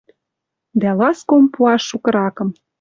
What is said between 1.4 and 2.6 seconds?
пуаш шукыракым.